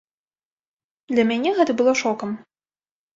Для 1.13 1.25
мяне 1.31 1.51
гэта 1.59 1.75
было 1.83 1.93
шокам. 2.01 2.33